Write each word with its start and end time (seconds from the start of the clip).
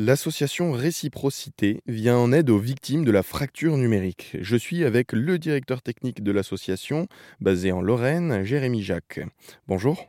L'association 0.00 0.70
Réciprocité 0.70 1.80
vient 1.88 2.16
en 2.16 2.30
aide 2.30 2.50
aux 2.50 2.58
victimes 2.60 3.04
de 3.04 3.10
la 3.10 3.24
fracture 3.24 3.76
numérique. 3.76 4.36
Je 4.40 4.54
suis 4.54 4.84
avec 4.84 5.10
le 5.10 5.40
directeur 5.40 5.82
technique 5.82 6.22
de 6.22 6.30
l'association, 6.30 7.08
basé 7.40 7.72
en 7.72 7.80
Lorraine, 7.80 8.44
Jérémy 8.44 8.80
Jacques. 8.80 9.18
Bonjour. 9.66 10.06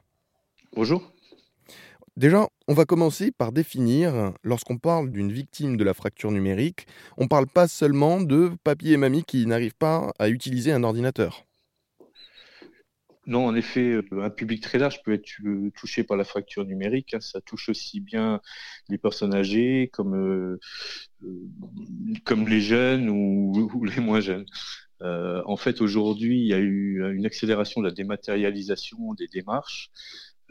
Bonjour. 0.76 1.12
Déjà, 2.18 2.48
on 2.68 2.76
va 2.76 2.86
commencer 2.86 3.32
par 3.32 3.52
définir, 3.52 4.34
lorsqu'on 4.44 4.78
parle 4.78 5.10
d'une 5.10 5.32
victime 5.32 5.76
de 5.76 5.84
la 5.84 5.96
fracture 5.96 6.32
numérique, 6.32 6.86
on 7.18 7.24
ne 7.24 7.28
parle 7.28 7.48
pas 7.48 7.68
seulement 7.68 8.22
de 8.22 8.52
papy 8.64 8.94
et 8.94 8.98
mamie 8.98 9.24
qui 9.24 9.48
n'arrivent 9.48 9.74
pas 9.74 10.12
à 10.20 10.30
utiliser 10.30 10.72
un 10.72 10.84
ordinateur. 10.84 11.48
Non, 13.30 13.46
en 13.46 13.54
effet, 13.56 13.92
euh, 13.92 14.24
un 14.24 14.32
public 14.32 14.64
très 14.64 14.80
large 14.80 15.04
peut 15.04 15.14
être 15.14 15.30
euh, 15.46 15.72
touché 15.78 16.04
par 16.04 16.18
la 16.18 16.24
fracture 16.24 16.66
numérique. 16.66 17.14
Hein. 17.14 17.22
Ça 17.22 17.40
touche 17.42 17.70
aussi 17.70 18.02
bien 18.02 18.42
les 18.90 18.98
personnes 18.98 19.36
âgées 19.36 19.88
comme, 19.94 20.16
euh, 20.16 20.60
comme 22.26 22.48
les 22.48 22.60
jeunes 22.60 23.08
ou, 23.08 23.70
les 23.86 24.02
moins 24.02 24.20
jeunes. 24.20 24.46
en 25.02 25.58
fait, 25.58 25.80
aujourd'hui, 25.82 26.40
il 26.40 26.48
y 26.48 26.54
a 26.56 26.60
eu 26.60 27.14
une 27.14 27.26
accélération 27.28 27.82
de 27.82 27.88
la 27.88 27.94
dématérialisation 27.94 29.14
des 29.14 29.28
démarches, 29.28 29.92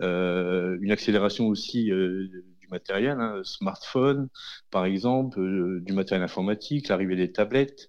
une 0.00 0.92
accélération 0.92 1.48
aussi 1.48 1.86
du 1.86 2.68
matériel, 2.70 3.18
hein, 3.20 3.40
smartphone, 3.42 4.28
par 4.70 4.84
exemple, 4.84 5.80
du 5.82 5.92
matériel 5.92 6.22
informatique, 6.24 6.88
l'arrivée 6.88 7.16
des 7.16 7.32
tablettes. 7.32 7.88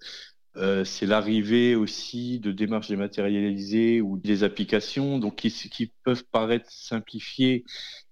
Euh, 0.59 0.83
c'est 0.83 1.05
l'arrivée 1.05 1.75
aussi 1.75 2.39
de 2.39 2.51
démarches 2.51 2.89
dématérialisées 2.89 4.01
ou 4.01 4.17
des 4.17 4.43
applications 4.43 5.17
donc 5.17 5.37
qui, 5.37 5.93
peuvent 6.03 6.25
paraître 6.25 6.69
simplifiées 6.69 7.63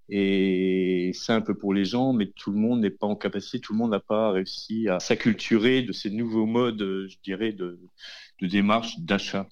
et 0.10 1.12
simples 1.14 1.56
pour 1.56 1.73
les 1.73 1.84
gens, 1.84 2.14
mais 2.14 2.28
tout 2.28 2.52
le 2.52 2.58
monde 2.58 2.80
n'est 2.80 2.90
pas 2.90 3.08
en 3.08 3.18
capacité, 3.18 3.60
tout 3.60 3.73
le 3.73 3.80
monde 3.80 3.92
n'a 3.92 4.00
pas 4.00 4.32
réussi 4.32 4.88
à 4.88 5.00
s'acculturer 5.00 5.82
de 5.82 5.92
ces 5.92 6.10
nouveaux 6.10 6.46
modes, 6.46 7.08
je 7.10 7.18
dirais, 7.23 7.52
de, 7.52 7.80
démarche 8.42 9.00
d'achat. 9.00 9.48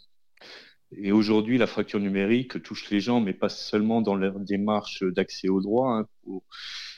Et 0.98 1.12
aujourd'hui, 1.12 1.58
la 1.58 1.68
fracture 1.68 2.00
numérique 2.00 2.64
touche 2.64 2.90
les 2.90 3.02
gens, 3.02 3.20
mais 3.20 3.34
pas 3.34 3.50
seulement 3.50 4.02
dans 4.02 4.16
leur 4.16 4.40
démarche 4.40 5.04
d'accès 5.04 5.50
aux 5.50 5.59
droits. 5.59 5.98
Hein, 5.98 6.08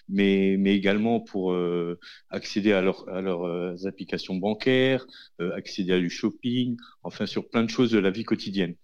mais, 0.10 0.56
mais 0.58 0.76
également 0.76 1.20
pour 1.20 1.52
euh, 1.52 2.00
accéder 2.30 2.74
à, 2.74 2.82
leur, 2.82 3.08
à 3.10 3.22
leurs 3.22 3.44
euh, 3.44 3.76
applications 3.86 4.36
bancaires, 4.36 5.06
euh, 5.42 5.56
accéder 5.56 5.94
à 5.94 6.00
du 6.00 6.10
shopping, 6.10 6.78
enfin 7.04 7.26
sur 7.26 7.50
plein 7.50 7.64
de 7.64 7.70
choses 7.70 7.92
de 7.92 8.00
la 8.00 8.12
vie 8.12 8.24
quotidienne. 8.24 8.76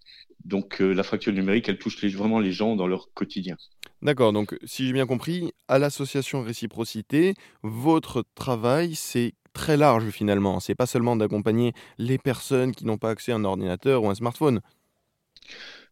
Donc 0.44 0.80
la 0.80 1.02
fracture 1.02 1.32
numérique, 1.32 1.70
elle 1.70 1.78
touche 1.78 2.04
vraiment 2.04 2.38
les 2.38 2.52
gens 2.52 2.76
dans 2.76 2.86
leur 2.86 3.10
quotidien. 3.14 3.56
D'accord, 4.02 4.34
donc 4.34 4.58
si 4.66 4.86
j'ai 4.86 4.92
bien 4.92 5.06
compris, 5.06 5.52
à 5.68 5.78
l'association 5.78 6.42
Réciprocité, 6.42 7.32
votre 7.62 8.22
travail, 8.34 8.94
c'est 8.94 9.32
très 9.54 9.78
large 9.78 10.10
finalement. 10.10 10.60
C'est 10.60 10.74
pas 10.74 10.84
seulement 10.84 11.16
d'accompagner 11.16 11.72
les 11.96 12.18
personnes 12.18 12.72
qui 12.72 12.84
n'ont 12.84 12.98
pas 12.98 13.08
accès 13.08 13.32
à 13.32 13.36
un 13.36 13.44
ordinateur 13.44 14.02
ou 14.02 14.10
un 14.10 14.14
smartphone. 14.14 14.60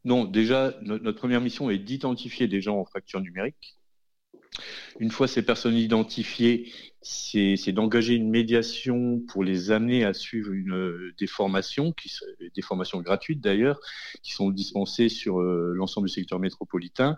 Non, 0.05 0.25
déjà, 0.25 0.75
notre 0.83 1.19
première 1.19 1.41
mission 1.41 1.71
est 1.71 1.79
d'identifier 1.79 2.47
des 2.47 2.61
gens 2.61 2.79
en 2.79 2.85
fracture 2.85 3.23
numérique 3.23 3.79
une 5.01 5.11
fois 5.11 5.29
ces 5.29 5.43
personnes 5.43 5.77
identifiées, 5.77 6.73
c'est 7.03 7.73
d'engager 7.73 8.15
une 8.15 8.31
médiation 8.31 9.21
pour 9.29 9.43
les 9.43 9.71
amener 9.71 10.05
à 10.05 10.15
suivre 10.15 10.53
une, 10.53 11.13
des 11.19 11.27
formations, 11.27 11.95
des 12.55 12.63
formations 12.63 13.01
gratuites 13.01 13.41
d'ailleurs, 13.41 13.81
qui 14.23 14.33
sont 14.33 14.51
dispensées 14.51 15.09
sur 15.09 15.41
euh, 15.41 15.73
l'ensemble 15.75 16.07
du 16.07 16.13
secteur 16.13 16.39
métropolitain, 16.39 17.17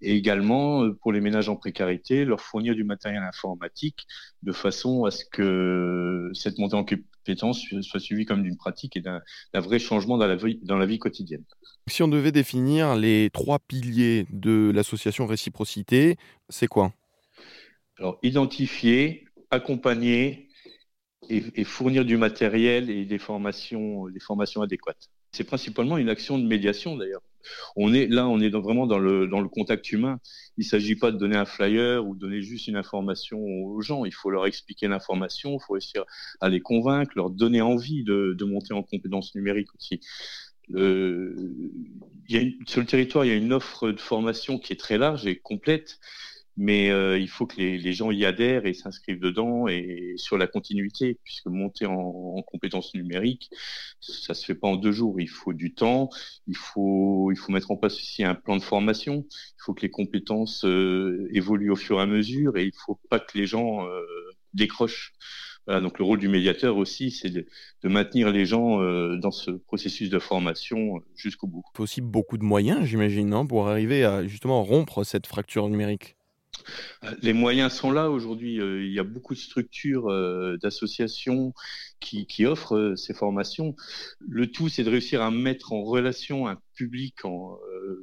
et 0.00 0.14
également 0.14 0.84
euh, 0.84 0.94
pour 0.94 1.12
les 1.12 1.20
ménages 1.20 1.48
en 1.48 1.56
précarité, 1.56 2.24
leur 2.24 2.40
fournir 2.40 2.74
du 2.74 2.84
matériel 2.84 3.22
informatique 3.22 4.06
de 4.42 4.52
façon 4.52 5.04
à 5.04 5.10
ce 5.10 5.24
que 5.30 6.30
cette 6.32 6.58
montée 6.58 6.76
en 6.76 6.84
compétence 6.84 7.62
soit 7.82 8.00
suivie 8.00 8.24
comme 8.24 8.42
d'une 8.42 8.56
pratique 8.56 8.96
et 8.96 9.00
d'un 9.00 9.20
vrai 9.54 9.78
changement 9.78 10.16
dans 10.16 10.26
la, 10.26 10.36
vie, 10.36 10.58
dans 10.62 10.78
la 10.78 10.86
vie 10.86 10.98
quotidienne. 10.98 11.44
Si 11.86 12.02
on 12.02 12.08
devait 12.08 12.32
définir 12.32 12.96
les 12.96 13.30
trois 13.30 13.58
piliers 13.58 14.26
de 14.30 14.70
l'association 14.74 15.26
Réciprocité, 15.26 16.16
c'est 16.48 16.68
quoi? 16.68 16.92
Alors, 17.98 18.18
identifier, 18.22 19.26
accompagner 19.50 20.48
et, 21.28 21.64
fournir 21.64 22.04
du 22.04 22.16
matériel 22.16 22.90
et 22.90 23.04
des 23.04 23.18
formations, 23.18 24.08
des 24.08 24.20
formations 24.20 24.62
adéquates. 24.62 25.10
C'est 25.32 25.44
principalement 25.44 25.98
une 25.98 26.08
action 26.08 26.38
de 26.38 26.46
médiation 26.46 26.96
d'ailleurs. 26.96 27.22
On 27.76 27.92
est 27.92 28.06
là, 28.06 28.26
on 28.28 28.40
est 28.40 28.48
vraiment 28.50 28.86
dans 28.86 28.98
le, 28.98 29.26
dans 29.26 29.40
le 29.40 29.48
contact 29.48 29.92
humain. 29.92 30.20
Il 30.56 30.64
ne 30.64 30.68
s'agit 30.68 30.96
pas 30.96 31.12
de 31.12 31.18
donner 31.18 31.36
un 31.36 31.44
flyer 31.44 32.06
ou 32.06 32.14
donner 32.14 32.40
juste 32.40 32.66
une 32.66 32.76
information 32.76 33.38
aux 33.40 33.80
gens. 33.80 34.04
Il 34.04 34.12
faut 34.12 34.30
leur 34.30 34.46
expliquer 34.46 34.88
l'information, 34.88 35.56
il 35.56 35.60
faut 35.66 35.74
réussir 35.74 36.04
à 36.40 36.48
les 36.48 36.60
convaincre, 36.60 37.12
leur 37.16 37.30
donner 37.30 37.60
envie 37.60 38.04
de, 38.04 38.34
de 38.38 38.44
monter 38.44 38.74
en 38.74 38.82
compétences 38.82 39.34
numériques 39.34 39.74
aussi. 39.74 40.00
Sur 40.70 40.76
le 42.80 42.86
territoire, 42.86 43.24
il 43.24 43.28
y 43.28 43.32
a 43.32 43.36
une 43.36 43.52
offre 43.52 43.90
de 43.90 44.00
formation 44.00 44.58
qui 44.58 44.72
est 44.72 44.76
très 44.76 44.98
large 44.98 45.26
et 45.26 45.36
complète, 45.36 45.98
mais 46.60 46.90
euh, 46.90 47.16
il 47.16 47.28
faut 47.28 47.46
que 47.46 47.56
les, 47.56 47.92
gens 47.92 48.10
y 48.10 48.24
adhèrent 48.24 48.66
et 48.66 48.74
s'inscrivent 48.74 49.20
dedans 49.20 49.68
et 49.68 50.14
sur 50.16 50.36
la 50.36 50.48
continuité, 50.48 51.16
puisque 51.22 51.46
monter 51.46 51.86
en, 51.86 51.94
en, 51.94 52.42
compétences 52.42 52.94
numériques, 52.94 53.48
ça 54.00 54.34
se 54.34 54.44
fait 54.44 54.56
pas 54.56 54.66
en 54.66 54.74
deux 54.74 54.90
jours. 54.90 55.20
Il 55.20 55.28
faut 55.28 55.52
du 55.52 55.72
temps, 55.72 56.10
il 56.48 56.56
faut, 56.56 57.32
mettre 57.48 57.70
en 57.70 57.76
place 57.76 57.94
aussi 57.94 58.24
un 58.24 58.34
plan 58.34 58.56
de 58.56 58.62
formation. 58.62 59.24
Il 59.30 59.62
faut 59.64 59.72
que 59.72 59.82
les 59.82 59.90
compétences 59.90 60.64
euh, 60.64 61.28
évoluent 61.32 61.70
au 61.70 61.76
fur 61.76 62.00
et 62.00 62.02
à 62.02 62.06
mesure 62.06 62.56
et 62.56 62.64
il 62.64 62.72
faut 62.74 62.98
pas 63.08 63.20
que 63.20 63.38
les 63.38 63.46
gens 63.46 63.86
euh, 63.86 64.02
décrochent 64.52 65.14
donc 65.68 65.98
le 65.98 66.04
rôle 66.06 66.18
du 66.18 66.28
médiateur 66.28 66.78
aussi, 66.78 67.10
c'est 67.10 67.28
de, 67.28 67.44
maintenir 67.84 68.32
les 68.32 68.46
gens 68.46 68.78
dans 69.18 69.30
ce 69.30 69.50
processus 69.50 70.08
de 70.08 70.18
formation 70.18 70.94
jusqu'au 71.14 71.46
bout. 71.46 71.62
Il 71.74 71.76
faut 71.76 71.82
aussi 71.82 72.00
beaucoup 72.00 72.38
de 72.38 72.42
moyens, 72.42 72.86
j'imagine, 72.86 73.46
pour 73.46 73.68
arriver 73.68 74.02
à 74.02 74.26
justement 74.26 74.64
rompre 74.64 75.04
cette 75.04 75.26
fracture 75.26 75.68
numérique. 75.68 76.16
Euh, 77.04 77.14
les 77.22 77.32
moyens 77.32 77.72
sont 77.72 77.90
là 77.90 78.10
aujourd'hui. 78.10 78.56
Il 78.56 78.92
y 78.92 78.98
a 78.98 79.04
beaucoup 79.04 79.34
de 79.34 79.38
structures, 79.38 80.08
d'associations 80.58 81.54
qui, 82.00 82.46
offrent 82.46 82.94
ces 82.96 83.14
formations. 83.14 83.74
Le 84.20 84.50
tout, 84.50 84.68
c'est 84.68 84.84
de 84.84 84.90
réussir 84.90 85.22
à 85.22 85.30
mettre 85.30 85.72
en 85.72 85.82
relation 85.82 86.46
un 86.46 86.58
public 86.74 87.16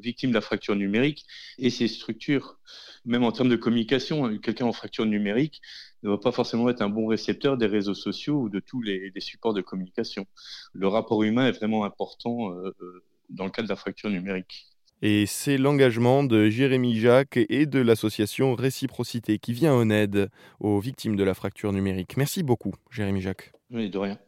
victime 0.02 0.30
de 0.30 0.36
la 0.36 0.42
fracture 0.42 0.76
numérique 0.76 1.26
et 1.58 1.70
ces 1.70 1.88
structures. 1.88 2.58
Même 3.06 3.24
en 3.24 3.32
termes 3.32 3.50
de 3.50 3.56
communication, 3.56 4.36
quelqu'un 4.40 4.66
en 4.66 4.74
fracture 4.74 5.06
numérique, 5.06 5.62
ne 6.06 6.12
va 6.12 6.18
pas 6.18 6.32
forcément 6.32 6.70
être 6.70 6.82
un 6.82 6.90
bon 6.90 7.08
récepteur 7.08 7.58
des 7.58 7.66
réseaux 7.66 7.94
sociaux 7.94 8.42
ou 8.42 8.50
de 8.50 8.60
tous 8.60 8.82
les, 8.82 9.12
supports 9.20 9.54
de 9.54 9.62
communication. 9.62 10.28
Le 10.74 10.88
rapport 10.88 11.24
humain 11.24 11.48
est 11.48 11.52
vraiment 11.52 11.84
important 11.84 12.52
euh, 12.52 12.76
euh, 12.82 13.04
dans 13.30 13.46
le 13.46 13.52
cadre 13.52 13.68
de 13.68 13.74
la 13.74 13.76
fracture 13.76 14.10
numérique. 14.10 14.68
Et 15.08 15.28
c'est 15.28 15.60
l'engagement 15.60 16.24
de 16.24 16.50
Jérémy 16.50 16.98
Jacques 16.98 17.38
et 17.38 17.68
de 17.68 17.78
l'association 17.78 18.56
Réciprocité 18.56 19.38
qui 19.38 19.54
vient 19.54 19.72
en 19.72 19.92
aide 19.92 20.32
aux 20.60 20.80
victimes 20.80 21.16
de 21.16 21.24
la 21.24 21.36
fracture 21.36 21.72
numérique. 21.72 22.18
Merci 22.18 22.42
beaucoup, 22.42 22.74
Jérémy 22.90 23.22
Jacques. 23.22 23.52
De 23.70 23.96
rien. 24.00 24.18